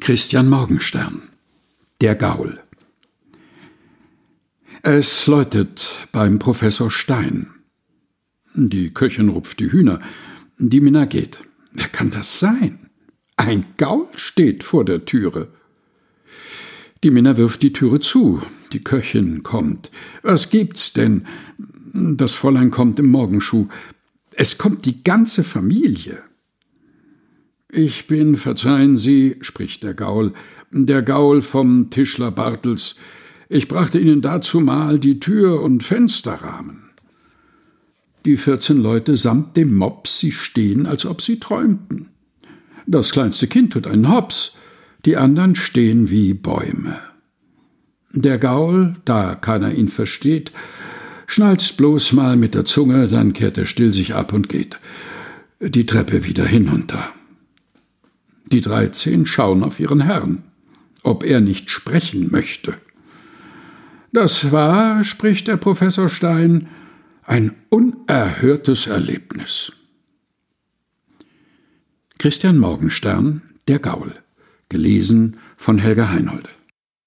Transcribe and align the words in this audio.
Christian 0.00 0.48
Morgenstern 0.48 1.28
Der 2.00 2.14
Gaul 2.14 2.58
Es 4.82 5.26
läutet 5.26 6.08
beim 6.10 6.38
Professor 6.38 6.90
Stein. 6.90 7.48
Die 8.54 8.94
Köchin 8.94 9.28
rupft 9.28 9.60
die 9.60 9.70
Hühner. 9.70 10.00
Die 10.56 10.80
Minna 10.80 11.04
geht. 11.04 11.40
Wer 11.72 11.88
kann 11.88 12.10
das 12.10 12.38
sein? 12.38 12.90
Ein 13.36 13.66
Gaul 13.76 14.08
steht 14.16 14.64
vor 14.64 14.86
der 14.86 15.04
Türe. 15.04 15.48
Die 17.04 17.10
Minna 17.10 17.36
wirft 17.36 17.62
die 17.62 17.74
Türe 17.74 18.00
zu. 18.00 18.42
Die 18.72 18.82
Köchin 18.82 19.42
kommt. 19.42 19.90
Was 20.22 20.48
gibt's 20.48 20.94
denn? 20.94 21.26
Das 21.92 22.32
Fräulein 22.32 22.70
kommt 22.70 22.98
im 22.98 23.10
Morgenschuh. 23.10 23.68
Es 24.32 24.56
kommt 24.56 24.86
die 24.86 25.04
ganze 25.04 25.44
Familie. 25.44 26.22
Ich 27.72 28.08
bin, 28.08 28.36
verzeihen 28.36 28.96
Sie, 28.96 29.36
spricht 29.42 29.84
der 29.84 29.94
Gaul, 29.94 30.32
der 30.72 31.02
Gaul 31.02 31.40
vom 31.40 31.90
Tischler 31.90 32.32
Bartels. 32.32 32.96
Ich 33.48 33.68
brachte 33.68 33.98
Ihnen 33.98 34.22
dazu 34.22 34.60
mal 34.60 34.98
die 34.98 35.20
Tür 35.20 35.62
und 35.62 35.82
Fensterrahmen. 35.82 36.90
Die 38.24 38.36
vierzehn 38.36 38.82
Leute 38.82 39.16
samt 39.16 39.56
dem 39.56 39.74
Mops, 39.74 40.18
sie 40.18 40.32
stehen, 40.32 40.86
als 40.86 41.06
ob 41.06 41.22
sie 41.22 41.40
träumten. 41.40 42.08
Das 42.86 43.12
kleinste 43.12 43.46
Kind 43.46 43.72
tut 43.72 43.86
einen 43.86 44.10
Hops, 44.10 44.56
die 45.04 45.16
anderen 45.16 45.54
stehen 45.54 46.10
wie 46.10 46.34
Bäume. 46.34 46.98
Der 48.12 48.38
Gaul, 48.38 48.96
da 49.04 49.36
keiner 49.36 49.72
ihn 49.72 49.88
versteht, 49.88 50.52
schnalzt 51.26 51.76
bloß 51.76 52.12
mal 52.12 52.36
mit 52.36 52.54
der 52.54 52.64
Zunge, 52.64 53.06
dann 53.06 53.32
kehrt 53.32 53.56
er 53.56 53.66
still 53.66 53.94
sich 53.94 54.14
ab 54.14 54.32
und 54.32 54.48
geht 54.48 54.78
die 55.60 55.86
Treppe 55.86 56.24
wieder 56.24 56.44
hinunter. 56.44 57.08
Die 58.52 58.60
dreizehn 58.60 59.26
schauen 59.26 59.62
auf 59.62 59.78
ihren 59.78 60.00
Herrn, 60.00 60.42
ob 61.02 61.24
er 61.24 61.40
nicht 61.40 61.70
sprechen 61.70 62.30
möchte. 62.30 62.74
Das 64.12 64.50
war, 64.50 65.04
spricht 65.04 65.46
der 65.46 65.56
Professor 65.56 66.08
Stein, 66.08 66.68
ein 67.22 67.52
unerhörtes 67.68 68.88
Erlebnis. 68.88 69.72
Christian 72.18 72.58
Morgenstern, 72.58 73.42
Der 73.68 73.78
Gaul, 73.78 74.12
gelesen 74.68 75.38
von 75.56 75.78
Helga 75.78 76.10
Heinold. 76.10 76.48